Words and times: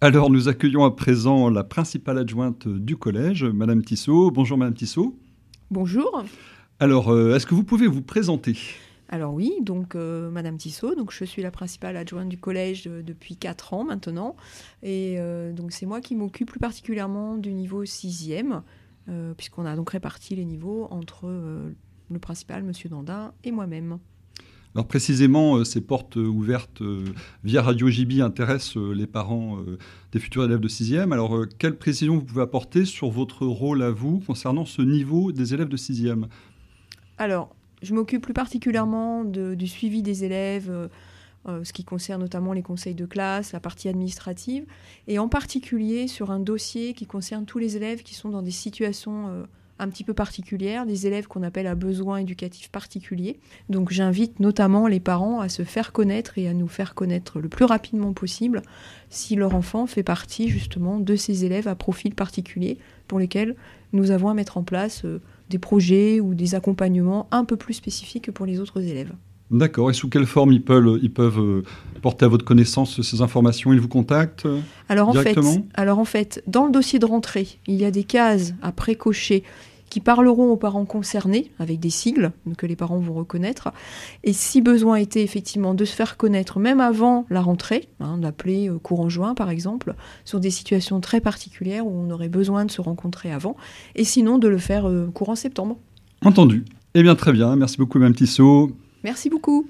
Alors 0.00 0.30
nous 0.30 0.46
accueillons 0.46 0.84
à 0.84 0.94
présent 0.94 1.50
la 1.50 1.64
principale 1.64 2.18
adjointe 2.18 2.68
du 2.68 2.96
collège, 2.96 3.42
Madame 3.42 3.82
Tissot. 3.82 4.30
Bonjour 4.30 4.56
Madame 4.56 4.74
Tissot. 4.74 5.18
Bonjour. 5.72 6.22
Alors, 6.78 7.08
euh, 7.08 7.34
est-ce 7.34 7.46
que 7.46 7.54
vous 7.56 7.64
pouvez 7.64 7.88
vous 7.88 8.00
présenter? 8.00 8.56
Alors 9.08 9.34
oui, 9.34 9.54
donc 9.60 9.96
euh, 9.96 10.30
Madame 10.30 10.56
Tissot, 10.56 10.94
donc 10.94 11.10
je 11.10 11.24
suis 11.24 11.42
la 11.42 11.50
principale 11.50 11.96
adjointe 11.96 12.28
du 12.28 12.38
collège 12.38 12.84
euh, 12.86 13.02
depuis 13.02 13.36
4 13.36 13.74
ans 13.74 13.82
maintenant, 13.82 14.36
et 14.84 15.18
donc 15.52 15.72
c'est 15.72 15.86
moi 15.86 16.00
qui 16.00 16.14
m'occupe 16.14 16.48
plus 16.48 16.60
particulièrement 16.60 17.36
du 17.36 17.52
niveau 17.52 17.84
6e, 17.84 18.62
puisqu'on 19.36 19.66
a 19.66 19.74
donc 19.74 19.90
réparti 19.90 20.36
les 20.36 20.44
niveaux 20.44 20.86
entre 20.92 21.26
le 21.26 22.18
principal, 22.20 22.62
Monsieur 22.62 22.88
Dandin, 22.88 23.32
et 23.42 23.50
moi-même. 23.50 23.98
Alors 24.74 24.86
précisément, 24.86 25.64
ces 25.64 25.80
portes 25.80 26.16
ouvertes 26.16 26.82
via 27.42 27.62
Radio 27.62 27.88
JB 27.88 28.20
intéressent 28.20 28.76
les 28.76 29.06
parents 29.06 29.58
des 30.12 30.20
futurs 30.20 30.44
élèves 30.44 30.60
de 30.60 30.68
6e. 30.68 31.12
Alors 31.12 31.46
quelle 31.58 31.76
précision 31.76 32.16
vous 32.16 32.22
pouvez 32.22 32.42
apporter 32.42 32.84
sur 32.84 33.10
votre 33.10 33.46
rôle 33.46 33.82
à 33.82 33.90
vous 33.90 34.20
concernant 34.20 34.66
ce 34.66 34.82
niveau 34.82 35.32
des 35.32 35.54
élèves 35.54 35.68
de 35.68 35.76
6e 35.76 36.26
Alors, 37.16 37.56
je 37.82 37.94
m'occupe 37.94 38.22
plus 38.22 38.34
particulièrement 38.34 39.24
du 39.24 39.66
suivi 39.66 40.02
des 40.02 40.24
élèves, 40.24 40.70
euh, 40.70 40.88
euh, 41.46 41.64
ce 41.64 41.72
qui 41.72 41.84
concerne 41.84 42.20
notamment 42.20 42.52
les 42.52 42.62
conseils 42.62 42.94
de 42.94 43.06
classe, 43.06 43.52
la 43.52 43.60
partie 43.60 43.88
administrative, 43.88 44.64
et 45.06 45.18
en 45.18 45.28
particulier 45.28 46.08
sur 46.08 46.30
un 46.30 46.40
dossier 46.40 46.94
qui 46.94 47.06
concerne 47.06 47.46
tous 47.46 47.58
les 47.58 47.76
élèves 47.76 48.02
qui 48.02 48.14
sont 48.14 48.30
dans 48.30 48.42
des 48.42 48.50
situations 48.50 49.28
euh, 49.28 49.44
un 49.78 49.88
petit 49.88 50.04
peu 50.04 50.14
particulières, 50.14 50.86
des 50.86 51.06
élèves 51.06 51.26
qu'on 51.26 51.42
appelle 51.42 51.66
à 51.66 51.74
besoins 51.74 52.18
éducatifs 52.18 52.70
particuliers. 52.70 53.38
Donc 53.68 53.90
j'invite 53.90 54.40
notamment 54.40 54.86
les 54.86 55.00
parents 55.00 55.40
à 55.40 55.48
se 55.48 55.62
faire 55.62 55.92
connaître 55.92 56.38
et 56.38 56.48
à 56.48 56.54
nous 56.54 56.68
faire 56.68 56.94
connaître 56.94 57.40
le 57.40 57.48
plus 57.48 57.64
rapidement 57.64 58.12
possible 58.12 58.62
si 59.10 59.36
leur 59.36 59.54
enfant 59.54 59.86
fait 59.86 60.02
partie 60.02 60.48
justement 60.48 60.98
de 60.98 61.16
ces 61.16 61.44
élèves 61.44 61.68
à 61.68 61.74
profil 61.74 62.14
particulier 62.14 62.78
pour 63.06 63.18
lesquels 63.18 63.56
nous 63.92 64.10
avons 64.10 64.28
à 64.28 64.34
mettre 64.34 64.58
en 64.58 64.62
place 64.62 65.04
des 65.48 65.58
projets 65.58 66.20
ou 66.20 66.34
des 66.34 66.54
accompagnements 66.54 67.26
un 67.30 67.44
peu 67.44 67.56
plus 67.56 67.74
spécifiques 67.74 68.24
que 68.24 68.30
pour 68.30 68.46
les 68.46 68.60
autres 68.60 68.82
élèves. 68.82 69.12
D'accord. 69.50 69.90
Et 69.90 69.94
sous 69.94 70.08
quelle 70.08 70.26
forme 70.26 70.52
ils 70.52 70.62
peuvent, 70.62 70.98
ils 71.02 71.12
peuvent 71.12 71.40
euh, 71.40 71.62
porter 72.02 72.26
à 72.26 72.28
votre 72.28 72.44
connaissance 72.44 73.00
ces 73.00 73.22
informations? 73.22 73.72
Ils 73.72 73.80
vous 73.80 73.88
contactent 73.88 74.46
euh, 74.46 74.60
alors 74.88 75.12
directement 75.12 75.50
en 75.50 75.54
fait, 75.54 75.64
Alors 75.74 75.98
en 75.98 76.04
fait, 76.04 76.42
dans 76.46 76.66
le 76.66 76.72
dossier 76.72 76.98
de 76.98 77.06
rentrée, 77.06 77.58
il 77.66 77.76
y 77.76 77.84
a 77.84 77.90
des 77.90 78.04
cases 78.04 78.54
à 78.62 78.72
précocher 78.72 79.44
qui 79.88 80.00
parleront 80.00 80.50
aux 80.50 80.56
parents 80.56 80.84
concernés 80.84 81.50
avec 81.58 81.80
des 81.80 81.90
sigles 81.90 82.32
que 82.56 82.66
les 82.66 82.76
parents 82.76 82.98
vont 82.98 83.14
reconnaître. 83.14 83.70
Et 84.24 84.32
si 84.32 84.60
besoin 84.60 84.96
était 84.96 85.22
effectivement 85.22 85.74
de 85.74 85.84
se 85.84 85.94
faire 85.94 86.16
connaître, 86.16 86.58
même 86.58 86.80
avant 86.80 87.26
la 87.30 87.40
rentrée, 87.40 87.88
hein, 88.00 88.18
d'appeler 88.18 88.68
euh, 88.68 88.78
courant 88.78 89.08
juin 89.08 89.34
par 89.34 89.50
exemple, 89.50 89.94
sur 90.24 90.40
des 90.40 90.50
situations 90.50 91.00
très 91.00 91.20
particulières 91.20 91.86
où 91.86 91.90
on 91.90 92.10
aurait 92.10 92.28
besoin 92.28 92.64
de 92.64 92.70
se 92.70 92.80
rencontrer 92.80 93.32
avant, 93.32 93.56
et 93.94 94.04
sinon 94.04 94.38
de 94.38 94.48
le 94.48 94.58
faire 94.58 94.88
euh, 94.88 95.10
courant 95.12 95.36
septembre. 95.36 95.78
Entendu. 96.24 96.64
Eh 96.94 97.02
bien 97.02 97.14
très 97.14 97.32
bien, 97.32 97.56
merci 97.56 97.76
beaucoup 97.78 97.98
Mme 97.98 98.14
Tissot. 98.14 98.72
Merci 99.08 99.30
beaucoup. 99.30 99.66